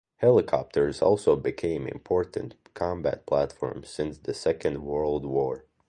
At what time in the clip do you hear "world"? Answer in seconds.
4.83-5.27